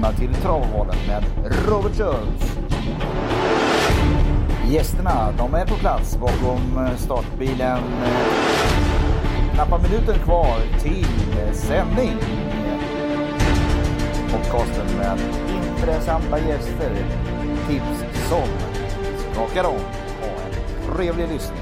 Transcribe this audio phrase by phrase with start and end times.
[0.00, 1.24] välkomna till Travvalen med
[1.68, 2.58] Robert Schultz.
[4.70, 7.78] Gästerna, de är på plats bakom startbilen.
[9.54, 11.06] Knappa minuter kvar till
[11.54, 12.16] sändning.
[14.30, 15.18] Podcasten med
[15.76, 16.94] intressanta gäster.
[17.68, 18.48] Tips som
[19.32, 19.80] skakar om.
[20.20, 21.60] Ha en trevlig lyssning.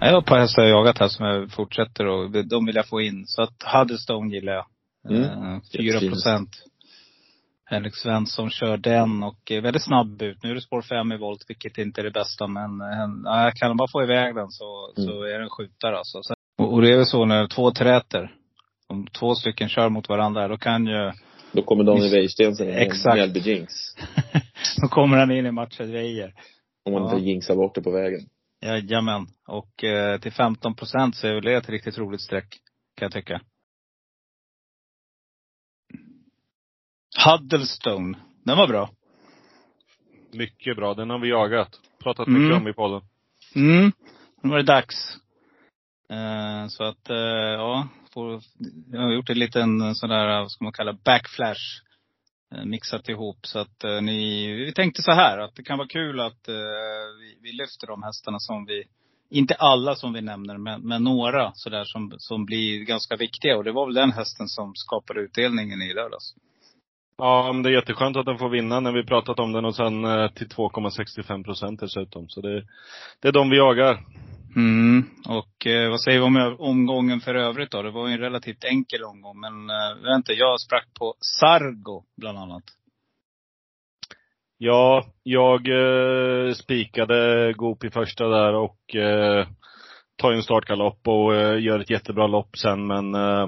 [0.00, 2.86] Jag har ett par hästar jag jagat här som jag fortsätter och de vill jag
[2.88, 3.26] få in.
[3.26, 4.66] Så att Huddestone gillar jag.
[5.10, 5.60] Mm.
[5.76, 6.71] Fyra procent.
[7.72, 10.42] Henrik Svensson kör den och är väldigt snabb ut.
[10.42, 12.46] Nu är det spår 5 i volt, vilket inte är det bästa.
[12.46, 12.70] Men
[13.24, 15.08] ja, kan han bara få iväg den så, mm.
[15.08, 16.22] så är det en skjutare alltså.
[16.22, 18.34] Så, och, och det är väl så när två träter.
[18.88, 21.12] Om två stycken kör mot varandra, då kan ju
[21.52, 23.14] Då kommer Daniel Wäjersten som Exakt.
[23.14, 23.72] Mjällby jinx.
[24.82, 26.34] då kommer han in i matchen Weijer.
[26.84, 27.14] Om man Ja.
[27.14, 28.20] inte jinxar bort det på vägen.
[28.64, 29.26] Jajamän.
[29.48, 32.48] Och eh, till 15 procent så är väl det ett riktigt roligt streck,
[32.96, 33.40] kan jag tycka.
[37.24, 38.18] Huddlestone.
[38.44, 38.90] Den var bra.
[40.32, 40.94] Mycket bra.
[40.94, 41.80] Den har vi jagat.
[42.02, 42.42] Pratat Mm.
[42.42, 43.00] mycket om i podden.
[43.54, 43.92] Mm.
[44.42, 45.16] Nu var det dags.
[46.10, 47.88] Eh, så att, eh, ja.
[48.14, 48.40] Får,
[48.92, 51.82] jag har gjort en liten sån där, vad ska man kalla, backflash.
[52.54, 53.46] Eh, mixat ihop.
[53.46, 56.54] Så att eh, ni, vi tänkte så här att det kan vara kul att eh,
[57.20, 58.84] vi, vi lyfter de hästarna som vi,
[59.30, 63.56] inte alla som vi nämner, men, men några sådär som, som blir ganska viktiga.
[63.56, 66.34] Och det var väl den hästen som skapade utdelningen i lördags.
[67.24, 69.76] Ja, men det är jätteskönt att den får vinna när vi pratat om den och
[69.76, 72.28] sen eh, till 2,65 procent dessutom.
[72.28, 72.64] Så det,
[73.20, 73.98] det är de vi jagar.
[74.56, 75.04] Mm.
[75.28, 77.82] Och eh, vad säger vi om omgången för övrigt då?
[77.82, 79.40] Det var ju en relativt enkel omgång.
[79.40, 82.64] Men eh, vänta, jag sprack på Sargo bland annat.
[84.58, 89.46] Ja, jag eh, spikade Goop i första där och eh,
[90.16, 93.46] tar en startgalopp och eh, gör ett jättebra lopp sen men eh,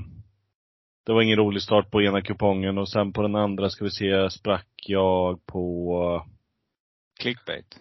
[1.07, 3.91] det var ingen rolig start på ena kupongen och sen på den andra ska vi
[3.91, 6.27] se, sprack jag på
[7.21, 7.79] Clickbait.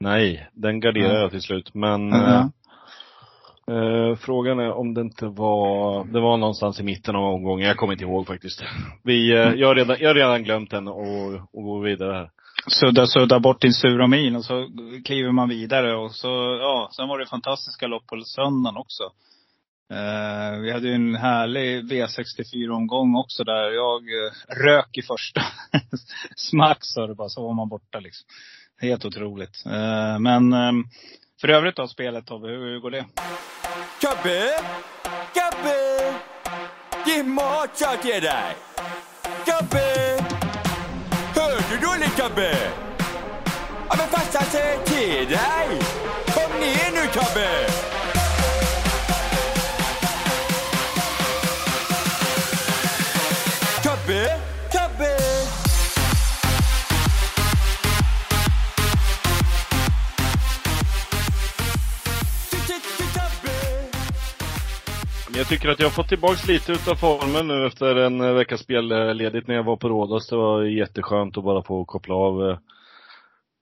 [0.00, 1.20] Nej, den garderade Ja.
[1.20, 1.74] jag till slut.
[1.74, 2.46] Men eh,
[3.70, 7.68] eh, frågan är om det inte var, det var någonstans i mitten av omgången.
[7.68, 8.62] Jag kommer inte ihåg faktiskt.
[9.04, 12.30] Vi, eh, jag, har redan, jag har redan glömt den och, och går vidare här.
[12.66, 14.68] Sudda, sudda bort din sura min och så
[15.04, 16.28] kliver man vidare och så,
[16.60, 19.02] ja, sen var det fantastiska lopp på söndagen också.
[19.90, 24.32] Eh, vi hade ju en härlig V64-omgång också där jag eh,
[24.64, 25.40] rök i första.
[26.36, 28.26] Smack sa det bara, så var man borta liksom.
[28.80, 29.66] Helt otroligt.
[29.66, 30.72] Eh, men eh,
[31.40, 33.04] för övrigt då, spelet Tobbe, hur, hur går det?
[34.00, 34.50] Kabbe!
[35.34, 36.14] Kabbe!
[37.06, 38.56] Ge mat jag till dig!
[39.46, 40.18] Kabbe!
[41.34, 42.72] Hör du dåligt Kabbe?
[43.88, 45.80] Ja men farsan säger till dig!
[46.26, 47.97] Kom ner nu Kabbe!
[65.48, 69.48] Tycker att jag har fått tillbaks lite utav formen nu efter en eh, veckas spelledigt
[69.48, 70.28] när jag var på Rhodos.
[70.28, 72.58] Det var jätteskönt att bara få koppla av eh,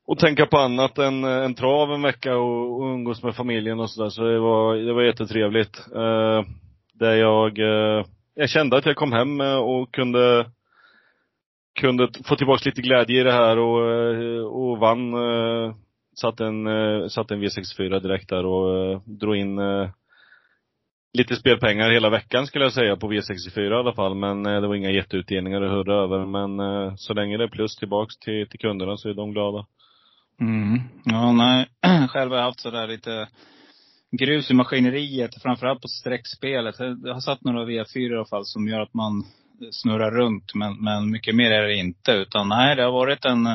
[0.07, 3.81] och tänka på annat än, eh, än trav en vecka och, och umgås med familjen
[3.81, 4.11] och sådär.
[4.11, 5.79] Så det var, det var jättetrevligt.
[5.95, 6.43] Eh,
[6.95, 8.05] där jag, eh,
[8.35, 10.47] jag kände att jag kom hem och kunde
[11.81, 15.15] kunde få tillbaks lite glädje i det här och, och vann.
[15.15, 15.75] Eh,
[16.21, 16.67] satte en,
[17.11, 19.59] satt en V64 direkt där och drog in
[21.17, 24.15] lite spelpengar hela veckan skulle jag säga på V64 i alla fall.
[24.15, 26.27] Men eh, det var inga jätteutdelningar att hurra över.
[26.27, 29.67] Men eh, så länge det är plus tillbaks till, till kunderna så är de glada.
[30.41, 30.81] Mm.
[31.05, 31.67] Ja, nej.
[32.09, 33.29] Själv har jag haft sådär lite
[34.19, 36.75] grus i maskineriet, framförallt på streckspelet.
[36.79, 39.25] Jag har satt några V4 i alla fall som gör att man
[39.71, 40.55] snurrar runt.
[40.55, 42.13] Men, men mycket mer är det inte.
[42.13, 43.47] Utan nej, det har varit en,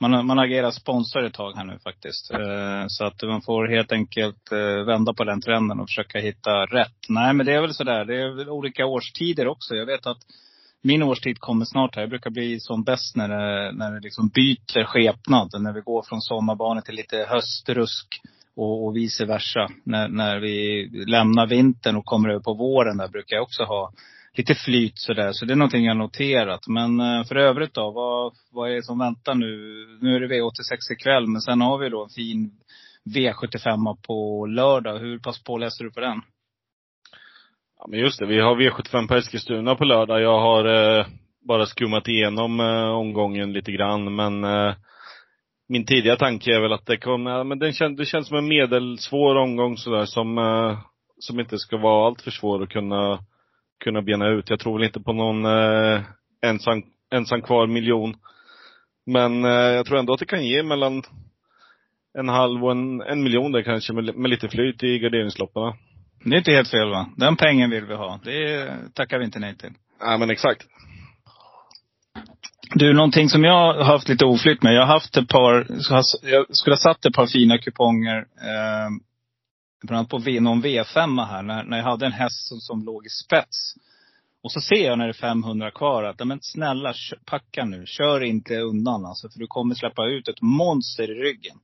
[0.00, 2.30] man, har- man agerar sponsor ett tag här nu faktiskt.
[2.30, 6.50] Eh, Så att man får helt enkelt eh, vända på den trenden och försöka hitta
[6.66, 6.96] rätt.
[7.08, 9.74] Nej men det är väl sådär, det är väl olika årstider också.
[9.74, 10.18] Jag vet att
[10.82, 12.02] min årstid kommer snart här.
[12.02, 15.48] Jag brukar bli som bäst när det, när det liksom byter skepnad.
[15.62, 18.06] När vi går från sommarbanor till lite höstrusk
[18.56, 19.68] och, och vice versa.
[19.84, 23.92] När, när vi lämnar vintern och kommer över på våren där brukar jag också ha
[24.38, 25.32] lite flyt sådär.
[25.32, 26.66] Så det är någonting jag har noterat.
[26.66, 29.46] Men eh, för övrigt då, vad, vad är det som väntar nu?
[30.00, 32.50] Nu är det V86 ikväll, men sen har vi då en fin
[33.14, 34.98] V75 på lördag.
[34.98, 36.22] Hur pass påläser du på den?
[37.78, 40.20] Ja men just det, vi har V75 på Eskilstuna på lördag.
[40.20, 40.64] Jag har
[40.98, 41.06] eh,
[41.48, 44.74] bara skummat igenom eh, omgången lite grann men eh,
[45.68, 48.36] min tidiga tanke är väl att det kommer, ja, men den kän, det känns som
[48.36, 50.78] en medelsvår omgång sådär som, eh,
[51.18, 53.18] som inte ska vara allt för svår att kunna,
[53.84, 54.50] kunna bena ut.
[54.50, 56.00] Jag tror väl inte på någon eh,
[56.42, 56.82] ensam,
[57.14, 58.16] ensam kvar miljon.
[59.06, 61.02] Men eh, jag tror ändå att det kan ge mellan
[62.18, 65.72] en halv och en, en miljon där kanske med, med lite flyt i garderingsloppen.
[66.24, 67.08] Det är inte helt fel va?
[67.16, 68.20] Den pengen vill vi ha.
[68.24, 69.72] Det tackar vi inte nej till.
[70.00, 70.66] Ja men exakt.
[72.74, 74.74] Du, någonting som jag har haft lite oflytt med.
[74.74, 75.66] Jag har haft ett par,
[76.22, 78.16] jag skulle ha satt ett par fina kuponger.
[78.18, 78.90] Eh,
[79.86, 83.06] bland annat på någon V5 här, när, när jag hade en häst som, som låg
[83.06, 83.74] i spets.
[84.42, 86.94] Och så ser jag när det är 500 kvar att, men snälla
[87.24, 87.86] packa nu.
[87.86, 91.56] Kör inte undan alltså, för du kommer släppa ut ett monster i ryggen.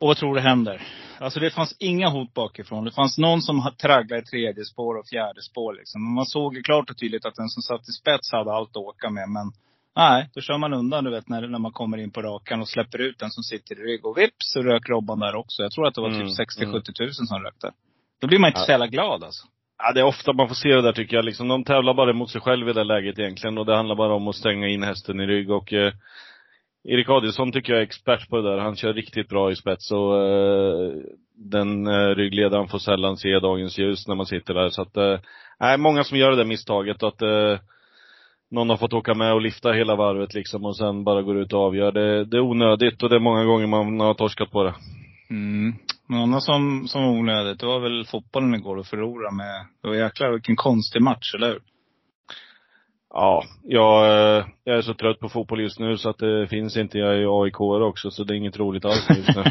[0.00, 0.82] Och vad tror du händer?
[1.18, 2.84] Alltså det fanns inga hot bakifrån.
[2.84, 6.04] Det fanns någon som tragglade i tredje spår och fjärde spår liksom.
[6.04, 8.70] Men man såg ju klart och tydligt att den som satt i spets hade allt
[8.70, 9.28] att åka med.
[9.28, 9.52] Men
[9.96, 12.68] nej, då kör man undan du vet när, när man kommer in på rakan och
[12.68, 14.06] släpper ut den som sitter i rygg.
[14.06, 15.62] Och vips så rök Robban där också.
[15.62, 17.72] Jag tror att det var typ mm, 60-70 tusen som rökte.
[18.20, 18.64] Då blir man inte ja.
[18.64, 19.46] så jävla glad alltså.
[19.78, 21.24] Ja, det är ofta man får se det där tycker jag.
[21.24, 23.58] Liksom, de tävlar bara mot sig själv i det läget egentligen.
[23.58, 25.50] Och det handlar bara om att stänga in hästen i rygg.
[25.50, 25.92] Och eh,
[26.84, 28.58] Erik Adielsson tycker jag är expert på det där.
[28.58, 30.92] Han kör riktigt bra i spets och eh,
[31.36, 34.68] den eh, ryggledaren får sällan se dagens ljus när man sitter där.
[34.70, 35.18] Så att, eh,
[35.60, 37.58] nej, många som gör det där misstaget att eh,
[38.52, 41.52] någon har fått åka med och lifta hela varvet liksom och sen bara går ut
[41.52, 41.92] och avgör.
[41.92, 44.74] Det, det är onödigt och det är många gånger man har torskat på det.
[45.30, 45.74] Mm.
[46.08, 49.66] Något som, som var onödigt, det var väl fotbollen igår att förlora med.
[49.82, 51.60] Det var jäklar vilken konstig match, eller hur?
[53.14, 54.04] Ja, jag,
[54.64, 56.98] jag är så trött på fotboll just nu så att det finns inte.
[56.98, 59.44] Jag är aik också så det är inget roligt alls just nu.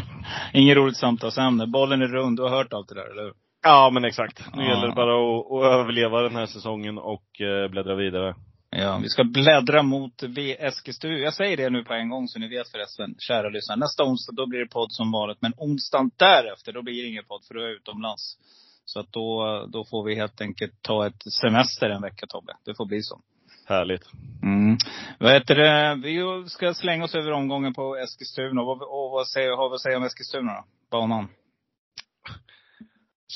[0.60, 1.66] inget roligt samtalsämne.
[1.66, 2.36] Bollen är rund.
[2.36, 3.32] Du har hört allt det där, eller hur?
[3.62, 4.56] Ja, men exakt.
[4.56, 4.68] Nu ja.
[4.68, 8.34] gäller det bara att, att, överleva den här säsongen och eh, bläddra vidare.
[8.76, 11.18] Ja, vi ska bläddra mot V Eskilstuna.
[11.18, 13.78] Jag säger det nu på en gång så ni vet förresten, kära lyssnare.
[13.78, 15.38] Nästa onsdag, då blir det podd som vanligt.
[15.40, 18.38] Men onsdagen därefter, då blir det ingen podd för då är jag utomlands.
[18.84, 22.52] Så att då, då får vi helt enkelt ta ett semester en vecka Tobbe.
[22.64, 23.20] Det får bli så.
[23.66, 24.04] Härligt.
[24.42, 24.76] Mm.
[25.18, 26.00] Vad heter det?
[26.02, 28.60] Vi ska slänga oss över omgången på Eskilstuna.
[28.60, 30.64] Och vad, och vad säger, har vi att säga om Eskilstuna då?
[30.90, 31.28] Banan?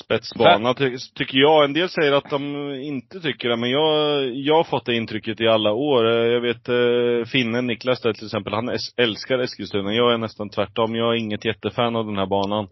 [0.04, 1.64] Spetsbana ty tycker jag.
[1.64, 5.40] En del säger att de inte tycker det, men jag, jag har fått det intrycket
[5.40, 6.06] i alla år.
[6.06, 9.92] Jag vet eh, finnen Niklas där till exempel, han älskar Eskilstuna.
[9.92, 10.94] Jag är nästan tvärtom.
[10.94, 12.68] Jag är inget jättefan av den här banan.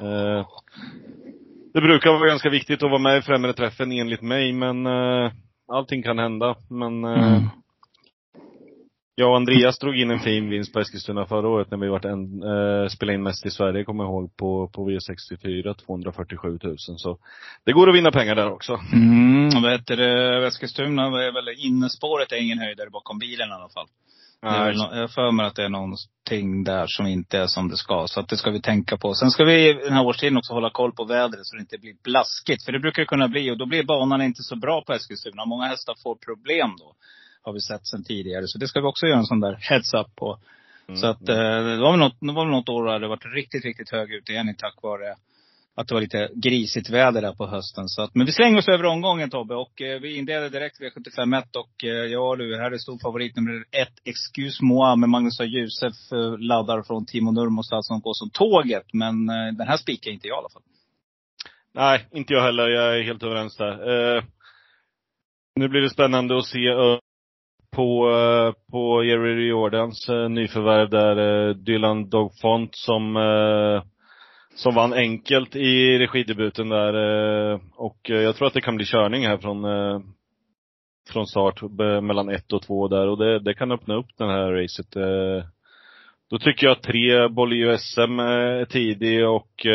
[0.00, 0.46] Eh,
[1.74, 5.32] det brukar vara ganska viktigt att vara med i främre träffen enligt mig, men eh,
[5.68, 6.56] allting kan hända.
[6.70, 7.48] Men eh, mm
[9.14, 12.04] jag och Andreas drog in en fin vinst på Eskilstuna förra året när vi vart
[12.04, 16.76] en, eh, spelade in mest i Sverige, kommer jag ihåg, på, på V64, 247 000.
[16.78, 17.18] Så
[17.64, 18.80] det går att vinna pengar där också.
[18.92, 23.68] Mm, vad heter det, Eskilstuna är väl innerspåret är ingen höjdare bakom bilen i alla
[23.68, 23.86] fall.
[24.42, 28.06] Väl, jag för mig att det är någonting där som inte är som det ska.
[28.06, 29.14] Så att det ska vi tänka på.
[29.14, 31.94] Sen ska vi den här årstiden också hålla koll på vädret så det inte blir
[32.04, 32.64] blaskigt.
[32.64, 33.50] För det brukar det kunna bli.
[33.50, 35.44] Och då blir banan inte så bra på Eskilstuna.
[35.44, 36.94] Många hästar får problem då.
[37.44, 38.46] Har vi sett sen tidigare.
[38.46, 40.38] Så det ska vi också göra en sån där heads-up på.
[40.88, 41.00] Mm.
[41.00, 43.34] Så att eh, det var väl något, det var väl något år då det varit
[43.34, 45.14] riktigt, riktigt hög utdelning tack vare
[45.76, 47.88] att det var lite grisigt väder där på hösten.
[47.88, 49.54] Så att, men vi slänger oss över omgången Tobbe.
[49.54, 51.56] Och eh, vi inleder direkt V75 1.
[51.56, 53.94] Och eh, ja du, här är stor favorit nummer ett.
[54.04, 58.86] Excuse moi med Magnus och Josef eh, laddar från Timo Nurmos som går som tåget.
[58.92, 60.62] Men eh, den här spikar inte jag i alla fall.
[61.74, 62.68] Nej, inte jag heller.
[62.68, 64.16] Jag är helt överens där.
[64.16, 64.24] Eh,
[65.56, 66.68] nu blir det spännande att se
[67.74, 73.14] på, eh, på Jerry Jordans eh, nyförvärv där, eh, Dylan Dogfont som
[74.54, 76.94] som vann enkelt i regidebuten där.
[77.76, 79.64] Och jag tror att det kan bli körning här från,
[81.12, 81.62] från start
[82.02, 83.06] mellan ett och två där.
[83.06, 84.86] Och det, det kan öppna upp det här racet.
[86.30, 89.66] Då tycker jag att tre Bolio SM är tidig och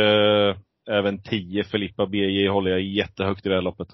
[0.91, 3.89] även tio Filippa BJ håller jag jättehögt i det här loppet.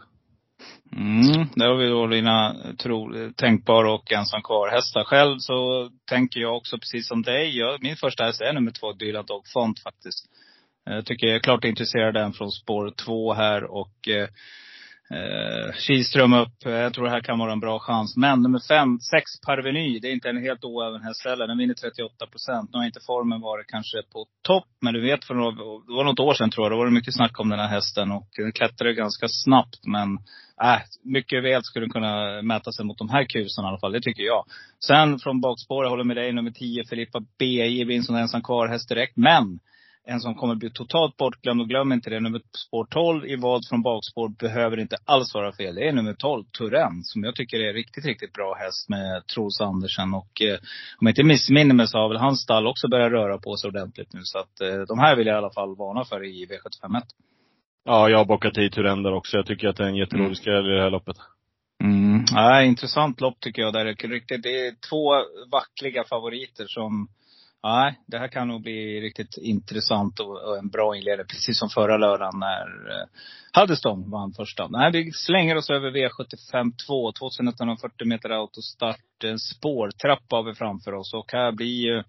[0.96, 5.04] Mm, där har vi då dina tro, tänkbara och ensam kvar hästar.
[5.04, 7.58] Själv så tänker jag också precis som dig.
[7.58, 10.26] Jag, min första häst är nummer två, Dylan Dog Font faktiskt.
[10.86, 14.28] Jag tycker jag är klart intresserad av den från spår två här och eh,
[15.12, 16.54] eh, Kihlström upp.
[16.64, 18.18] Jag tror det här kan vara en bra chans.
[18.18, 20.00] Men nummer fem, sex Parveny.
[20.00, 21.48] Det är inte en helt oäven häst heller.
[21.48, 22.70] Den vinner 38 procent.
[22.74, 24.68] Nu har inte formen varit kanske på topp.
[24.82, 25.52] Men du vet, för några,
[25.88, 26.72] det var något år sedan tror jag.
[26.72, 28.12] Då var det mycket snack om den här hästen.
[28.12, 29.80] Och den klättrade ganska snabbt.
[29.84, 30.14] Men
[30.64, 33.92] äh, mycket väl skulle den kunna mäta sig mot de här kusarna i alla fall.
[33.92, 34.46] Det tycker jag.
[34.88, 38.68] Sen från bakspår, jag håller med dig, nummer 10 Filippa BJ vinner som ensam kvar
[38.68, 39.18] häst direkt.
[39.18, 39.60] Men
[40.08, 41.62] en som kommer bli totalt bortglömd.
[41.62, 45.52] Och glöm inte det, nummer spår 12 i vad från bakspår behöver inte alls vara
[45.52, 45.76] fel.
[45.76, 49.62] Det är nummer 12, Turen, som jag tycker är riktigt, riktigt bra häst med Troels
[49.62, 50.14] Andersen.
[50.14, 50.58] Och eh,
[51.00, 53.68] om jag inte missminner mig så har väl hans stall också börjat röra på sig
[53.68, 54.20] ordentligt nu.
[54.24, 57.02] Så att eh, de här vill jag i alla fall varna för i V751.
[57.86, 59.38] Ja, jag har bockat i Turen där också.
[59.38, 60.66] Jag tycker att det är en jätterolig mm.
[60.66, 61.18] i det här loppet.
[61.84, 62.26] Mm.
[62.32, 63.74] Ja, intressant lopp tycker jag.
[63.74, 65.14] Där det, riktigt, det är två
[65.52, 67.08] vackliga favoriter som
[67.66, 71.28] Nej, det här kan nog bli riktigt intressant och, en bra inledning.
[71.28, 73.08] Precis som förra lördagen när eh,
[73.62, 74.68] Huddeston vann första.
[74.68, 77.12] Nej, vi slänger oss över V75 2.
[77.12, 79.24] 2140 meter autostart.
[79.24, 81.14] En spårtrappa har vi framför oss.
[81.14, 82.04] Och här blir ju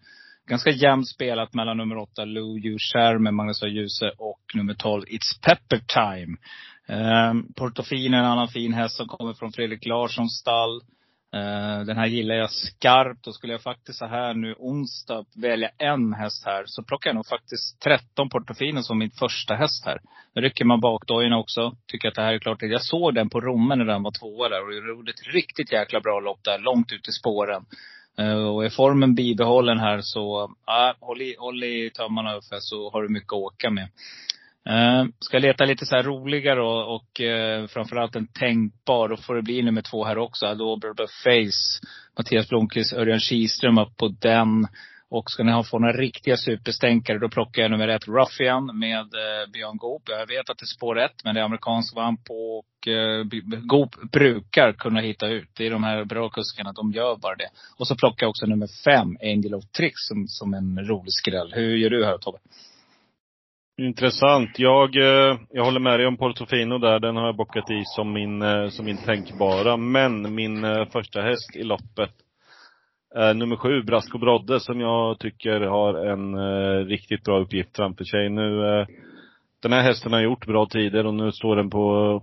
[0.48, 2.78] ganska jämnt spelat mellan nummer 8 Lou Yu
[3.18, 3.66] med Magnus A.
[3.66, 6.36] Djuse och nummer 12 It's Pepper Time.
[6.88, 10.80] Eh, Portofino är en annan fin häst som kommer från Fredrik Larssons stall.
[11.36, 13.26] Eh, den här gillar jag skarpt.
[13.26, 17.14] Och skulle jag faktiskt så här nu onsdag välja en häst här, så plockar jag
[17.14, 19.98] nog faktiskt 13 Portofino som min första häst här.
[20.34, 21.76] Nu rycker man bakdojorna också.
[21.86, 22.62] Tycker att det här är klart.
[22.62, 24.66] Jag såg den på Rommen när den var tvåa där.
[24.66, 27.64] Och gjorde ett riktigt jäkla bra lopp där, långt ut i spåren.
[28.18, 32.90] Eh, och är formen bibehållen här så, ja, håll i, håll i tömmarna Uffe, så
[32.90, 33.88] har du mycket att åka med.
[34.70, 39.08] Uh, ska leta lite så här roligare och, och uh, framförallt en tänkbar.
[39.08, 40.46] Då får det bli nummer två här också.
[40.46, 40.88] Adobe
[41.24, 41.86] Face.
[42.18, 44.66] Mattias Blomqvist, Örjan Kihlström upp på den.
[45.08, 49.00] Och ska ni ha få några riktiga superstänkare, då plockar jag nummer ett, Ruffian med
[49.00, 50.02] eh, Björn Goop.
[50.06, 53.24] Jag vet att det är spår ett, men det är amerikansk vamp och eh,
[53.62, 55.48] Goop brukar kunna hitta ut.
[55.56, 57.48] Det är de här bra kuskarna, de gör bara det.
[57.78, 61.52] Och så plockar jag också nummer fem, Angel of Tricks, som, som en rolig skräll.
[61.54, 62.38] Hur gör du här Tobbe?
[63.78, 64.58] Intressant.
[64.58, 67.00] Jag, eh, jag håller med dig om Portofino där.
[67.00, 69.76] Den har jag bockat i som min, eh, som min tänkbara.
[69.76, 72.10] Men min eh, första häst i loppet
[73.14, 76.36] är nummer sju, Brasco Brodde, som jag tycker har en
[76.86, 78.28] riktigt bra uppgift framför sig.
[78.28, 78.60] Nu,
[79.62, 82.22] den här hästen har gjort bra tider och nu står den på,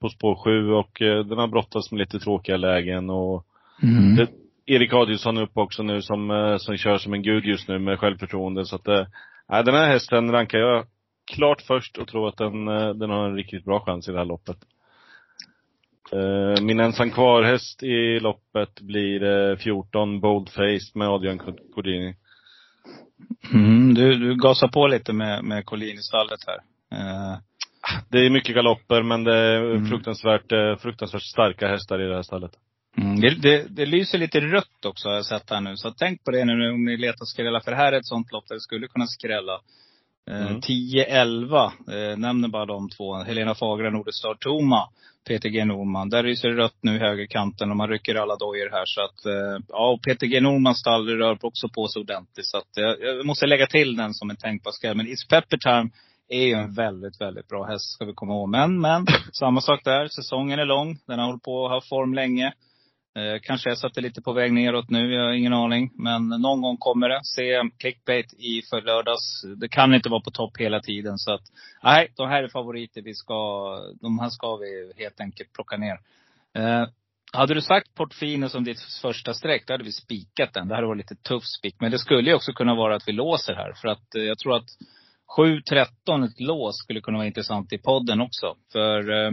[0.00, 0.90] på spår sju och
[1.28, 3.46] den har brottats med lite tråkiga lägen och
[3.82, 4.16] mm.
[4.16, 4.28] det,
[4.66, 7.98] Erik Adielsson är uppe också nu som, som kör som en gud just nu med
[7.98, 8.64] självförtroende.
[8.64, 9.08] Så att
[9.48, 10.86] Nej, den här hästen rankar jag
[11.34, 14.18] klart först och tror att den, eh, den har en riktigt bra chans i det
[14.18, 14.56] här loppet.
[16.12, 21.38] Eh, min ensam kvar-häst i loppet blir 14 Boldface med Adrian
[21.74, 22.16] Cordini.
[23.52, 26.58] Mm, du, du gasar på lite med, med Collini-stallet här.
[26.92, 27.38] Uh.
[28.08, 29.86] Det är mycket galopper men det är mm.
[29.86, 32.50] fruktansvärt, fruktansvärt starka hästar i det här stallet.
[32.98, 35.76] Mm, det, det, det, lyser lite rött också har jag sett här nu.
[35.76, 37.60] Så tänk på det nu om ni letar skrälla.
[37.60, 39.60] För det här är ett sånt lopp där det skulle kunna skrälla.
[40.30, 40.60] Eh, mm.
[40.60, 43.14] 10-11, eh, nämner bara de två.
[43.14, 44.88] Helena Fagra, Nordestar Toma,
[45.28, 46.08] Peter G Norman.
[46.08, 48.84] Där lyser det rött nu i högerkanten och man rycker alla dojor här.
[48.86, 52.46] Så att, eh, ja, och Peter G Normans stall rör också på sig ordentligt.
[52.46, 54.96] Så att, eh, jag måste lägga till den som en tänkbar skräll.
[54.96, 55.90] Men It's Pepper Time
[56.28, 58.48] är ju en väldigt, väldigt bra häst, ska vi komma ihåg.
[58.48, 60.08] Men, men, samma sak där.
[60.08, 60.98] Säsongen är lång.
[61.06, 62.52] Den har hållit på att ha form länge.
[63.16, 65.90] Eh, kanske är satte lite på väg neråt nu, jag har ingen aning.
[65.94, 67.20] Men någon gång kommer det.
[67.22, 69.42] Se clickbait i för lördags.
[69.56, 71.18] Det kan inte vara på topp hela tiden.
[71.18, 71.42] Så att,
[71.82, 73.02] nej, de här är favoriter.
[73.02, 73.34] Vi ska,
[74.00, 75.98] de här ska vi helt enkelt plocka ner.
[76.54, 76.88] Eh,
[77.32, 80.68] hade du sagt Portfino som ditt första streck, då hade vi spikat den.
[80.68, 81.76] Det hade varit lite tuff spik.
[81.80, 83.72] Men det skulle ju också kunna vara att vi låser här.
[83.72, 84.68] För att eh, jag tror att
[85.38, 88.56] 7-13, ett lås, skulle kunna vara intressant i podden också.
[88.72, 89.30] För eh,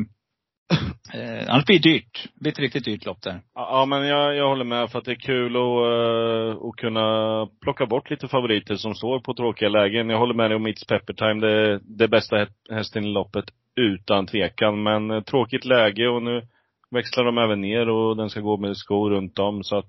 [0.72, 2.24] eh, Eh, annars blir det dyrt.
[2.34, 3.42] Det blir ett riktigt dyrt lopp där.
[3.56, 7.48] Ja, men jag, jag håller med för att det är kul att, uh, att kunna
[7.62, 10.10] plocka bort lite favoriter som står på tråkiga lägen.
[10.10, 11.48] Jag håller med dig om It's Pepper Time.
[11.48, 14.84] Det är det bästa hästen i loppet utan tvekan.
[14.84, 16.42] Men uh, tråkigt läge och nu
[16.92, 19.64] växlar de även ner och den ska gå med skor runt om.
[19.64, 19.88] Så att,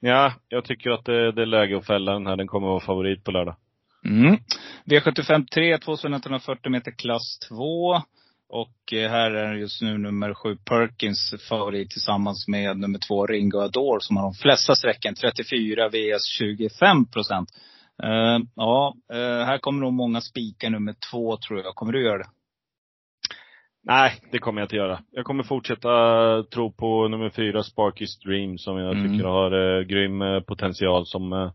[0.00, 2.36] ja, jag tycker att det, det är läge att fälla den här.
[2.36, 3.56] Den kommer att vara favorit på lördag.
[4.04, 4.36] Mm.
[4.84, 8.02] V75 3, 2140 meter klass 2.
[8.48, 13.58] Och eh, här är just nu nummer sju Perkins favorit tillsammans med nummer två Ringo
[13.58, 15.14] Adore som har de flesta sträckan.
[15.14, 17.48] 34 VS 25 procent.
[18.04, 21.74] Uh, ja, uh, här kommer nog många spika nummer två tror jag.
[21.74, 22.28] Kommer du göra det?
[23.84, 25.00] Nej, det kommer jag inte göra.
[25.10, 25.88] Jag kommer fortsätta
[26.42, 29.12] tro på nummer fyra Sparky's Dream som jag mm.
[29.12, 31.52] tycker har uh, grym potential som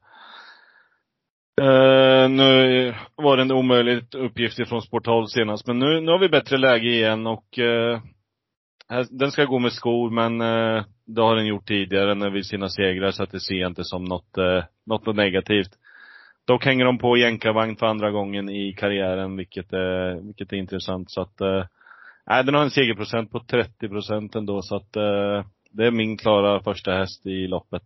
[1.62, 6.30] Uh, nu var det en omöjlig uppgift ifrån Sporthåll senast, men nu, nu har vi
[6.30, 8.00] bättre läge igen och uh,
[8.90, 12.44] här, den ska gå med skor, men uh, det har den gjort tidigare när vi
[12.44, 15.70] sina segrar, så att det ser jag inte som något, uh, något negativt.
[16.48, 21.12] Dock hänger de på jänkarvagn för andra gången i karriären, vilket är, vilket är intressant.
[21.12, 21.40] Så att,
[22.30, 24.94] nej, den har en segerprocent på 30 procent ändå, så att
[25.72, 27.84] det är min klara första häst i loppet.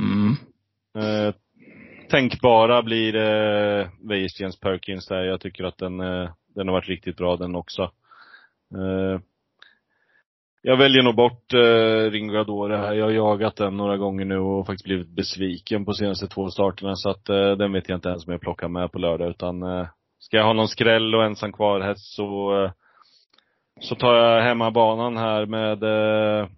[0.00, 0.36] Mm
[2.08, 5.24] tänkbara blir eh, Wäjerstens Perkins där.
[5.24, 7.82] Jag tycker att den, eh, den har varit riktigt bra den också.
[8.74, 9.20] Eh,
[10.62, 12.94] jag väljer nog bort eh, Ringoadore här.
[12.94, 16.94] Jag har jagat den några gånger nu och faktiskt blivit besviken på senaste två starterna.
[16.94, 19.30] Så att eh, den vet jag inte ens om jag plockar med på lördag.
[19.30, 19.86] Utan eh,
[20.18, 22.70] ska jag ha någon skräll och ensam kvar häst så, eh,
[23.80, 26.48] så tar jag hemmabanan här med eh,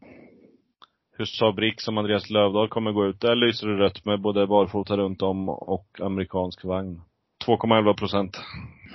[1.18, 3.20] Husa Brick som Andreas Lövdahl kommer gå ut.
[3.20, 7.00] Där lyser det rött med både barfota runt om och amerikansk vagn.
[7.46, 8.36] 2,11 procent.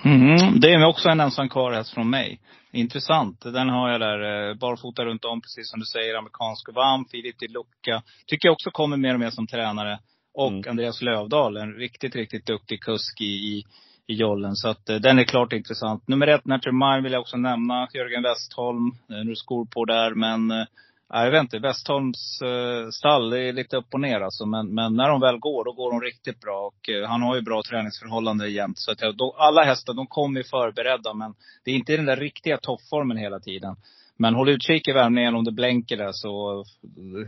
[0.06, 2.40] Mm, det är också en ensam kvar häst från mig.
[2.72, 3.42] Intressant.
[3.42, 4.50] Den har jag där.
[4.50, 6.16] eh, Barfota runt om, precis som du säger.
[6.18, 8.04] Amerikansk vann, Filip i lucka.
[8.28, 10.00] Tycker jag också kommer mer och mer som tränare.
[10.34, 10.64] Och Mm.
[10.70, 13.64] Andreas Lövdahl, en riktigt, riktigt duktig kusk i, i,
[14.08, 14.56] i jollen.
[14.56, 16.08] Så att eh, den är klart intressant.
[16.08, 17.88] Nummer ett, Nature Mine, vill jag också nämna.
[17.94, 18.88] Jörgen Westholm.
[19.10, 20.66] Eh, Nu skor på där, men eh,
[21.14, 21.60] Nej, jag vet inte.
[21.60, 24.46] Westholms eh, stall det är lite upp och ner alltså.
[24.46, 26.60] Men, men när de väl går, då går de riktigt bra.
[26.68, 28.80] Och eh, han har ju bra träningsförhållanden jämt.
[28.80, 31.14] Så att då, alla hästar, de kommer ju förberedda.
[31.14, 31.34] Men
[31.66, 33.76] det är inte den där riktiga toppformen hela tiden.
[34.18, 36.64] Men håll utkik i värmningen om det blänker där så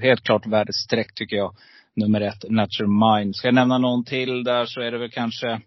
[0.01, 1.55] helt klart värdestreck tycker jag.
[1.95, 3.35] Nummer ett, natural Mind.
[3.35, 5.61] Ska jag nämna någon till där så är det väl kanske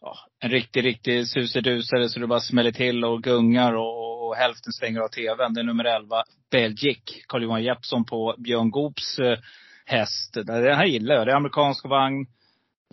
[0.00, 4.72] ja, en riktig, riktig susedusare så det bara smäller till och gungar och, och hälften
[4.72, 5.54] stänger av tvn.
[5.54, 6.98] Det är nummer 11, Belgic.
[7.28, 9.38] Carl-Johan Jeppsson på Björn Goops eh,
[9.84, 10.34] häst.
[10.34, 11.26] Den här gillar jag.
[11.26, 12.26] Det är amerikansk vagn.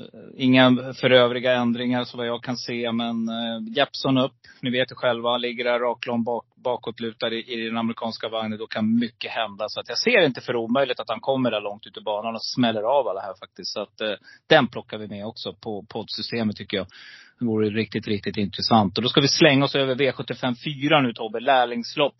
[0.02, 2.92] Eh, inga Inga förövriga ändringar så vad jag kan se.
[2.92, 4.36] Men eh, Jeppsson upp.
[4.62, 5.38] Ni vet ju själva.
[5.38, 8.60] Ligger där raklång bak, bakåtlutad i, i den amerikanska vagnen.
[8.60, 9.66] Då kan mycket hända.
[9.70, 12.36] Så att jag ser inte för omöjligt att han kommer där långt ut i banan
[12.36, 13.74] och smäller av alla här faktiskt.
[13.74, 14.14] Så att eh,
[14.48, 16.88] den plockar vi med också på poddsystemet tycker jag.
[17.40, 18.98] Det vore riktigt, riktigt intressant.
[18.98, 21.40] Och då ska vi slänga oss över V75 4 nu Tobbe.
[21.40, 22.16] Lärlingslopp.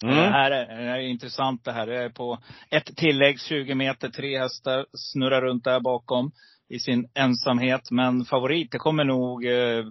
[0.00, 0.32] Det, Mm.
[0.32, 1.86] här är, det här är intressant det här.
[1.86, 2.38] Det är på
[2.70, 6.30] ett tillägg, 20 meter, tre hästar snurrar runt där bakom
[6.68, 7.90] i sin ensamhet.
[7.90, 9.84] Men favorit, det kommer nog eh,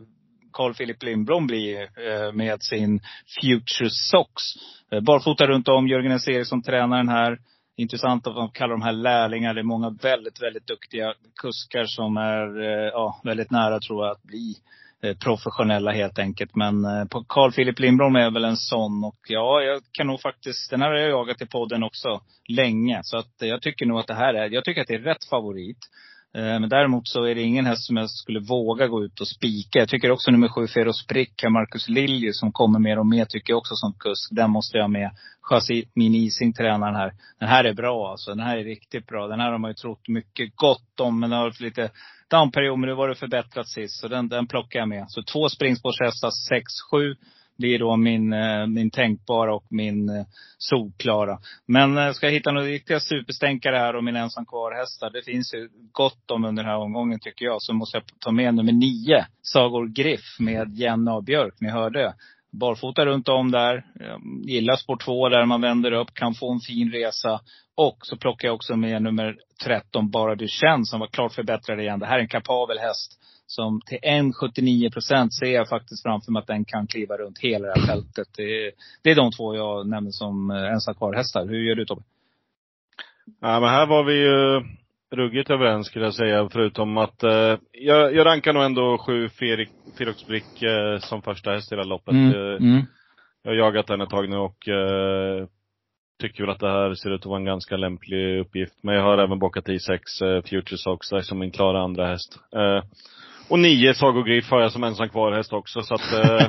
[0.54, 3.02] Carl Philip Lindblom bli eh, med sin
[3.42, 4.44] Future Socks.
[4.92, 6.28] Eh, barfota runt om, Jörgen S.
[6.28, 7.38] Eriksson tränar den här.
[7.82, 9.54] Intressant att de kallar de här lärlingar.
[9.54, 14.12] Det är många väldigt, väldigt duktiga kuskar som är eh, ja, väldigt nära tror jag
[14.12, 14.56] att bli
[15.04, 16.56] eh, professionella helt enkelt.
[16.56, 19.04] Men eh, Carl Philip Lindblom är väl en sån.
[19.04, 23.00] Och ja, jag kan nog faktiskt, den här har jag jagat i podden också länge.
[23.04, 25.30] Så att jag tycker nog att det här är, jag tycker att det är rätt
[25.30, 25.80] favorit.
[26.34, 29.28] Eh, men däremot så är det ingen häst som jag skulle våga gå ut och
[29.28, 29.80] spika.
[29.80, 33.54] Jag tycker också nummer sju, Ferros Prick, Marcus Lilje, som kommer mer och mer, tycker
[33.54, 34.30] jag också som kusk.
[34.32, 35.12] Den måste jag ha med.
[35.42, 37.14] Jasmin Ising tränaren här.
[37.40, 38.32] Den här är bra alltså.
[38.32, 39.28] Den här är riktigt bra.
[39.28, 41.20] Den här har man ju trott mycket gott om.
[41.20, 41.90] Men det har varit lite
[42.28, 44.00] downperiod, men nu var det förbättrat sist.
[44.00, 45.06] Så den, den plockar jag med.
[45.08, 46.32] Så två springspårshästar,
[46.92, 47.16] 6-7
[47.62, 50.26] blir då min, eh, min tänkbara och min eh,
[50.58, 51.40] solklara.
[51.68, 55.10] Men eh, ska jag hitta några riktiga superstänkare här och min ensam kvar-hästar.
[55.10, 57.62] Det finns ju gott om under den här omgången tycker jag.
[57.62, 61.22] Så måste jag ta med nummer nio, Sagor Griff med Jenny A.
[61.22, 61.54] Björk.
[61.60, 62.14] Ni hörde.
[62.52, 63.86] Barfota runt om där.
[64.00, 67.42] Jag Gillar spår två där man vänder upp, kan få en fin resa.
[67.76, 71.80] Och så plockar jag också med nummer 13, Bara du känns, som var klart förbättrad
[71.80, 72.00] igen.
[72.00, 73.18] Det här är en kapabel häst.
[73.52, 77.68] Som till 1,79 procent ser jag faktiskt framför mig att den kan kliva runt hela
[77.68, 78.28] det här fältet.
[78.38, 81.48] Det är, det är de två jag nämner som ensam kvar-hästar.
[81.48, 82.02] Hur gör du Tobbe?
[83.42, 84.64] Ja, men här var vi ju
[85.16, 86.50] ruggigt överens skulle jag säga.
[86.52, 89.30] Förutom att eh, jag, jag rankar nog ändå sju
[89.98, 92.14] Firox Brick eh, som första häst i hela loppet.
[92.14, 92.32] Mm.
[92.32, 92.86] Eh, Mm.
[93.44, 95.48] Jag har jagat den ett tag nu och eh,
[96.20, 98.74] tycker väl att det här ser ut att vara en ganska lämplig uppgift.
[98.84, 100.78] Men jag har även bockat i sex eh, Future
[101.12, 102.40] där som min klara andra häst.
[102.56, 102.84] Eh,
[103.52, 106.48] och nio Sago Griff har jag som ensam kvar häst också så att eh,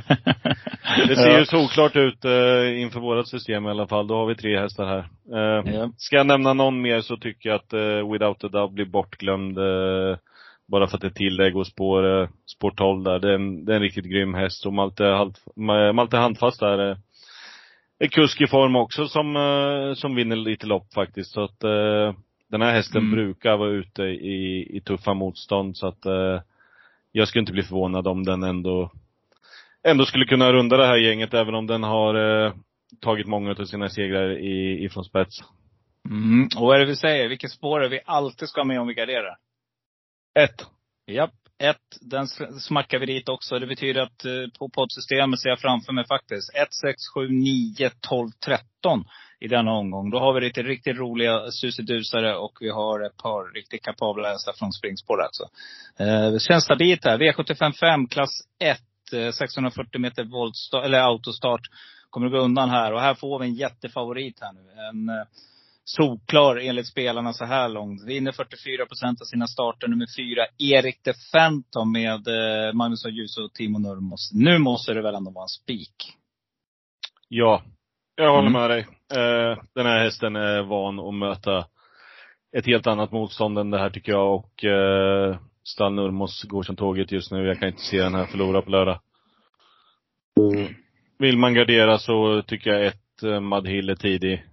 [1.08, 4.06] det ser ju såklart ut eh, inför vårat system i alla fall.
[4.06, 4.98] Då har vi tre hästar här.
[5.32, 5.90] Eh, Ja.
[5.96, 9.58] Ska jag nämna någon mer så tycker jag att eh, Without a Doubt blir bortglömd.
[9.58, 10.16] Eh,
[10.68, 13.18] bara för att det är tillägg och spår, eh, spår 12 där.
[13.18, 14.66] Det är, en, det är en riktigt grym häst.
[14.66, 16.96] Och Malte, halt, Ma- Malte Handfast där eh,
[17.98, 21.30] är kusk i form också som, eh, som vinner lite lopp faktiskt.
[21.32, 22.12] Så att eh,
[22.50, 23.10] den här hästen Mm.
[23.14, 25.76] brukar vara ute i, i tuffa motstånd.
[25.76, 26.40] Så att eh,
[27.12, 28.92] jag skulle inte bli förvånad om den ändå,
[29.88, 32.52] ändå skulle kunna runda det här gänget även om den har eh,
[33.00, 35.40] tagit många av sina segrar i, ifrån spets.
[36.10, 36.48] Mm.
[36.56, 37.28] Och vad är det vi säger?
[37.28, 39.36] Vilket spår är vi alltid ska ha med om vi garderar?
[40.38, 40.66] Ett.
[41.06, 41.30] Japp.
[41.58, 42.28] Ett, den
[42.60, 43.58] smackar vi dit också.
[43.58, 47.90] Det betyder att eh, på poddsystemet ser jag framför mig faktiskt 1, 6, 7, 9,
[48.00, 49.04] 12, 13
[49.42, 50.10] i denna omgång.
[50.10, 54.52] Då har vi lite riktigt roliga susidusare och vi har ett par riktigt kapabla hästar
[54.52, 55.42] från springspår alltså.
[55.98, 57.18] Eh, det känns stabilt här.
[57.18, 58.78] V755 klass 1,
[59.34, 61.60] 640 eh, meter voltstart, eller autostart.
[62.10, 62.92] Kommer att gå undan här.
[62.92, 64.60] Och här får vi en jättefavorit här nu.
[64.90, 65.24] En eh,
[65.84, 68.04] solklar enligt spelarna så här långt.
[68.04, 69.88] Vinner 44 procent av sina starter.
[69.88, 74.30] Nummer fyra, Erik de Fenton med eh, Magnus Ljus och Timo Nurmos.
[74.34, 76.16] Nu måste det väl ändå vara en spik?
[77.28, 77.62] Ja.
[78.16, 78.52] Jag håller Mm.
[78.60, 78.80] med dig.
[79.14, 81.64] Eh, den här hästen är van att möta
[82.56, 86.76] ett helt annat motstånd än det här tycker jag och eh, Stall Nurmos går som
[86.76, 87.46] tåget just nu.
[87.46, 89.00] Jag kan inte se den här förlora på lördag.
[91.18, 94.44] Vill man gardera så tycker jag ett eh, Mud Hill är tidig.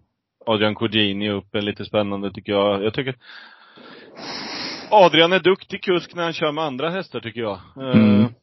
[0.46, 2.84] Adrian Cugini upp är lite spännande tycker jag.
[2.84, 3.16] Jag tycker
[4.92, 7.60] Adrian är duktig kusk när han kör med andra hästar tycker jag.
[7.78, 8.34] Eh, Mm.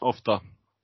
[0.00, 0.40] Ofta.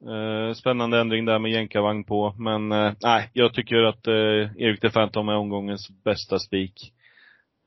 [0.08, 2.34] Eh, spännande ändring där med jänkarvagn på.
[2.38, 4.14] Men eh, nej, jag tycker att eh,
[4.62, 6.92] Erik de Phantom är omgångens bästa spik.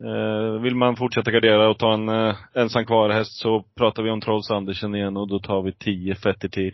[0.03, 4.09] Eh, vill man fortsätta gardera och ta en eh, ensam kvar häst så pratar vi
[4.09, 6.73] om Trolls Andersen igen och då tar vi 10 Fetter till.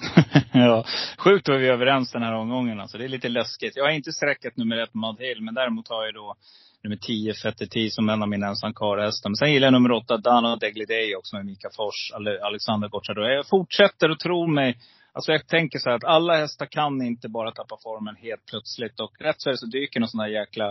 [0.52, 0.84] ja.
[1.18, 2.98] Sjukt vad vi är överens den här omgången alltså.
[2.98, 3.76] Det är lite läskigt.
[3.76, 6.36] Jag har inte sträckat nummer ett Mad Hill, men däremot har jag då
[6.84, 9.30] nummer 10 Fetter som som en av mina ensam hästar.
[9.30, 13.24] Men sen gillar jag nummer 8 Dano Deglidei också med Mika Fors, Alexander Gocciador.
[13.24, 14.78] Jag fortsätter att tro mig.
[15.12, 19.00] Alltså jag tänker så här att alla hästar kan inte bara tappa formen helt plötsligt.
[19.00, 20.66] Och rätt så är det så dyker någon sån där jäkla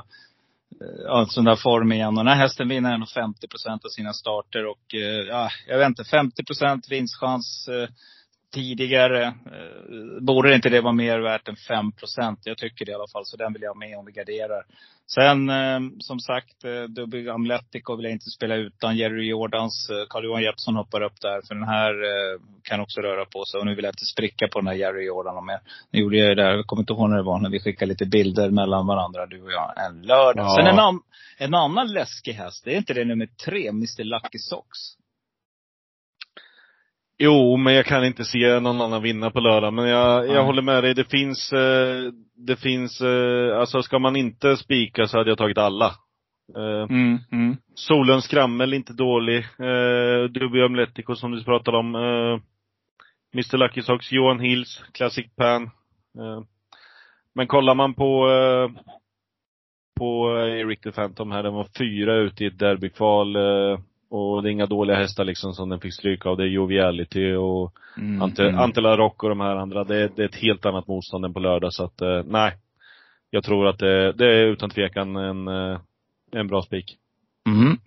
[0.82, 2.17] eh, ja, en sån där form igen.
[2.17, 4.65] Och den här hästen vinner ändå 50 procent av sina starter.
[4.65, 7.89] Och eh, ja, jag vet inte, 50 procent vinstchans eh,
[8.51, 9.23] tidigare.
[9.25, 12.39] Eh, borde inte det vara mer värt än 5 procent?
[12.43, 13.25] Jag tycker det i alla fall.
[13.25, 14.63] Så den vill jag ha med om vi garderar.
[15.15, 18.97] Sen eh, som sagt, eh, Dubbel Amletico vill jag inte spela utan.
[18.97, 21.41] Jerry Jordans, eh, Carl-Johan Jeppsson hoppar upp där.
[21.47, 23.59] För den här eh, kan också röra på sig.
[23.59, 25.47] Och nu vill jag inte spricka på den här Jerry Jordan.
[25.47, 25.59] Jag,
[25.91, 27.89] nu gjorde jag ju det, jag kommer inte ihåg när det var, när vi skickade
[27.89, 30.45] lite bilder mellan varandra, du och jag, en lördag.
[30.45, 30.55] Ja.
[30.55, 31.01] Sen en, an,
[31.37, 35.00] en annan läskig häst, det är inte det nummer tre, Mr Lucky Socks?
[37.23, 39.73] Jo, men jag kan inte se någon annan vinna på lördag.
[39.73, 40.93] Men jag, jag håller med dig.
[40.93, 42.12] Det finns, eh,
[42.47, 45.86] det finns, eh, alltså ska man inte spika så hade jag tagit alla.
[46.57, 47.57] Eh, Mm, mm.
[47.75, 49.45] Solens skrammel, inte dålig.
[50.29, 51.95] Dubio Amletico som du pratade om.
[53.34, 55.69] Mr Lucky Socks, Johan Hills, Classic Pan.
[57.36, 58.29] Men kollar man på,
[59.99, 63.38] på Eric the Phantom här, den var fyra ute i ett derbykval.
[64.12, 66.38] Och det är inga dåliga hästar liksom som den fick stryk av.
[66.38, 68.60] Det är Joviality och Mm, Ante, mm.
[68.60, 69.84] Antela Rock och de här andra.
[69.84, 72.54] Det, är- det är ett helt annat motstånd än på lördag så att, eh, nej.
[73.30, 75.80] Jag tror att det, det är utan tvekan en, eh,
[76.32, 76.97] en bra spik.
[77.45, 77.78] Mhm.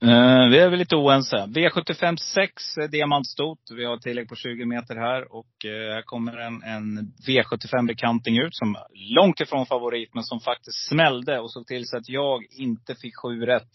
[0.00, 1.36] Eh, vi är väl lite oense.
[1.36, 3.58] V75 6, eh, diamantstot.
[3.76, 5.34] Vi har tillägg på 20 meter här.
[5.34, 10.88] Och eh, här kommer en, en V75-bekanting ut som långt ifrån favorit, men som faktiskt
[10.88, 13.70] smällde och såg till så att jag inte fick sju rätt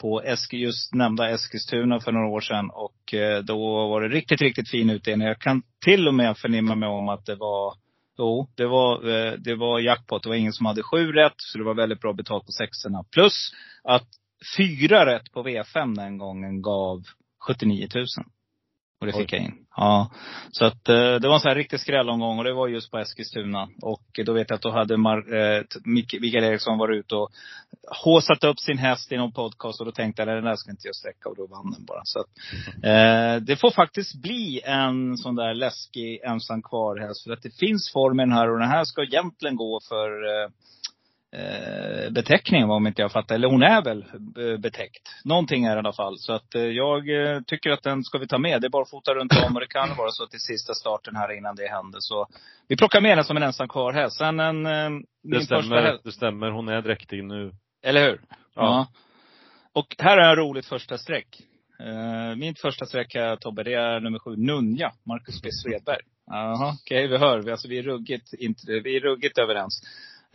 [0.00, 2.70] på Eske, just nämnda Eskilstuna för några år sedan.
[2.70, 5.28] Och eh, då var det riktigt, riktigt fin utdelning.
[5.28, 7.74] Jag kan till och med förnimma mig om att det var
[8.18, 10.22] Jo, det var, eh, det var jackpot.
[10.22, 13.04] Det var ingen som hade sju rätt, så det var väldigt bra betalt på sexorna.
[13.12, 13.50] Plus
[13.84, 14.08] att
[14.56, 17.02] fyra rätt på V5 den gången gav
[17.46, 18.06] 79 000.
[19.00, 19.66] Och det fick jag in.
[19.76, 20.10] Ja.
[20.50, 22.98] Så att eh, det var en sån här riktig skrällomgång och det var just på
[22.98, 23.68] Eskilstuna.
[23.82, 27.30] Och då vet jag att då hade Mar- eh, Mikael Eriksson varit ute och
[28.04, 30.88] håsat upp sin häst i någon podcast och då tänkte jag, den där ska inte
[30.88, 32.00] jag sträcka och då vann den bara.
[32.04, 32.26] Så att,
[32.84, 37.24] eh, det får faktiskt bli en sån där läskig ensam kvar häst.
[37.24, 40.08] För att det finns form i den här och den här ska egentligen gå för
[40.24, 40.48] eh,
[42.10, 43.34] beteckningen om inte jag fattar.
[43.34, 44.04] Eller hon är väl
[44.38, 45.08] eh, betäckt.
[45.24, 46.18] Någonting är det i alla fall.
[46.18, 48.60] Så att eh, jag eh, tycker att den ska vi ta med.
[48.60, 51.38] Det är bara fota runt om och det kan vara så är sista starten här
[51.38, 51.98] innan det händer.
[52.00, 52.26] Så
[52.68, 54.16] vi plockar med den som en ensam kvar häst.
[54.16, 54.90] Sen en, eh,
[55.22, 56.50] Det stämmer, det stämmer.
[56.50, 57.52] Hon är dräktig nu.
[57.82, 58.20] Eller hur?
[58.54, 58.88] Ja.
[59.72, 61.40] Och här är en roligt första streck.
[62.36, 66.00] Min första streck här Tobbe, det är nummer sju, Nunja, Marcus B Svedberg.
[66.26, 67.42] Jaha, okej vi hör.
[67.42, 69.82] Vi, alltså, vi, är ruggigt, inte, vi är ruggigt överens.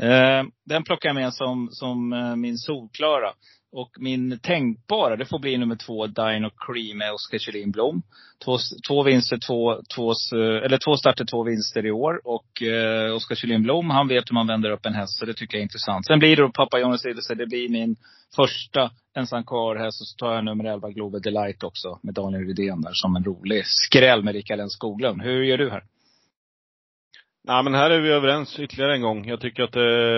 [0.01, 3.33] Eh, den plockar jag med som, som eh, min solklara.
[3.73, 8.01] Och min tänkbara, det får bli nummer två, Dino Cream med Oskar Kjellin Blom.
[8.45, 12.21] Två, två vinster, två, två, eh, eller två starter, två vinster i år.
[12.23, 15.33] Och eh, Oskar Kjellin Blom, han vet hur man vänder upp en häst, så det
[15.33, 16.05] tycker jag är intressant.
[16.05, 17.37] Sen blir det då pappa Jonas Riddersen.
[17.37, 17.95] det blir min
[18.35, 20.01] första ensam kvar häst.
[20.01, 23.23] Och så tar jag nummer 11, Globe Delight också, med Daniel Rydén där, som en
[23.23, 25.21] rolig skräll med Rickard N Skoglund.
[25.21, 25.83] Hur gör du här?
[27.47, 29.25] Nej men här är vi överens ytterligare en gång.
[29.27, 30.17] Jag tycker att det,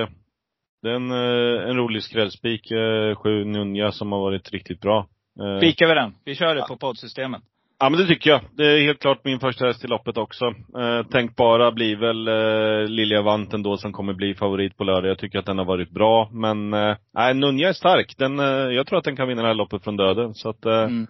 [0.81, 2.71] det är en, eh, en rolig skrällspik.
[2.71, 5.07] eh, Sju Nunja som har varit riktigt bra.
[5.41, 6.13] Eh, Spikar vi den?
[6.25, 7.41] Vi kör det på poddsystemet.
[7.79, 8.41] Ja men det tycker jag.
[8.51, 10.45] Det är helt klart min första häst i loppet också.
[10.79, 15.09] Eh, tänkbara blir väl eh, Lilja Vanten då som kommer bli favorit på lördag.
[15.11, 16.29] Jag tycker att den har varit bra.
[16.31, 16.95] Men eh,
[17.35, 18.15] Nunja är stark.
[18.17, 20.33] Den, eh, jag tror att den kan vinna det här loppet från döden.
[20.33, 21.07] Så att, eh, Mm.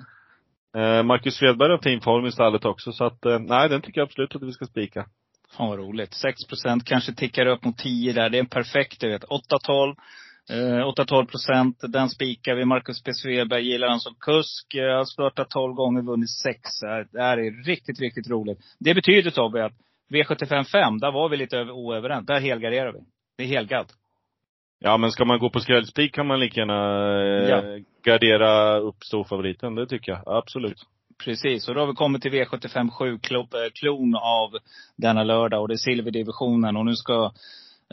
[0.77, 2.91] eh, Marcus Svedberg har fin form i stallet också.
[2.91, 5.05] Så att, eh, nej den tycker jag absolut att vi ska spika.
[5.57, 6.13] Fan vad roligt.
[6.13, 8.29] 6 procent, kanske tickar upp mot 10 där.
[8.29, 9.23] Det är en perfekt, du vet.
[9.23, 9.95] 8-12.
[10.49, 11.77] Eh, 8-12 procent.
[11.89, 12.65] Den spikar vi.
[12.65, 13.13] Marcus P.
[13.13, 14.75] Sveberg gillar han som kusk.
[14.75, 16.59] Eh, Har startat 12 gånger, vunnit 6.
[17.11, 18.57] Det här är riktigt, riktigt roligt.
[18.79, 19.73] Det betyder Tobbe att
[20.13, 22.25] V75 5, där var vi lite över- oöverens.
[22.25, 22.99] Där helgarderar vi.
[23.37, 23.87] Det är helgadd.
[24.79, 26.83] Ja men ska man gå på skrällspik kan man lika gärna
[27.43, 27.79] eh, Ja.
[28.05, 29.75] gardera upp storfavoriten.
[29.75, 30.21] Det tycker jag.
[30.25, 30.77] Absolut.
[31.23, 33.19] Precis, och då har vi kommit till V75 7
[33.73, 34.57] klon av
[34.95, 37.31] denna lördag och det är silverdivisionen och nu ska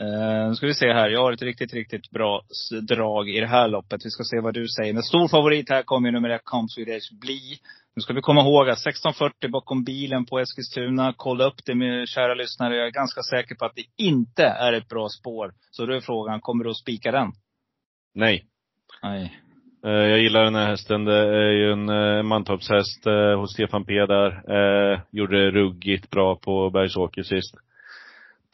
[0.01, 1.09] Eh, nu ska vi se här.
[1.09, 2.41] Jag har ett riktigt, riktigt bra
[2.81, 4.05] drag i det här loppet.
[4.05, 4.93] Vi ska se vad du säger.
[4.93, 7.59] Men stor favorit här kommer ju nummer ett, Come Swedish bli.
[7.95, 11.13] Nu ska vi komma ihåg att 1640 bakom bilen på Eskilstuna.
[11.17, 12.75] Kolla upp det med kära lyssnare.
[12.75, 15.53] Jag är ganska säker på att det inte är ett bra spår.
[15.71, 17.31] Så då är frågan, kommer du att spika den?
[18.13, 18.45] Nej.
[19.03, 19.41] Nej.
[19.85, 21.05] Eh, Jag gillar den här hästen.
[21.05, 24.41] Det är ju en eh, mantorpshäst eh, hos Stefan P där.
[25.11, 27.55] Gjorde det ruggigt bra på Bergsåker sist.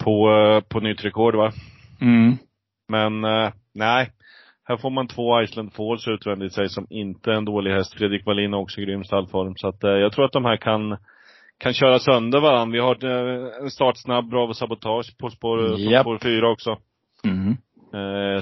[0.03, 0.29] På,
[0.69, 1.51] på nytt rekord va.
[2.01, 2.37] Mm.
[2.89, 3.21] Men
[3.73, 4.11] nej.
[4.67, 7.93] Här får man två Iceland Falls utvändigt sig som inte är en dålig häst.
[7.93, 9.55] Fredrik Wallin har också grym stallform.
[9.55, 10.97] Så att jag tror att de här kan,
[11.57, 12.73] kan köra sönder varandra.
[12.73, 13.05] Vi har
[13.63, 16.01] en startsnabb Bravo Sabotage på spår, Japp.
[16.03, 16.77] spår fyra också.
[17.25, 17.57] Mm.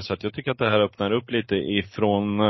[0.02, 2.40] Så att jag tycker att det här öppnar upp lite ifrån,